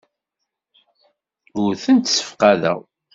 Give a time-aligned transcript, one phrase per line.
[1.61, 2.79] Ur tent-ssefqadeɣ.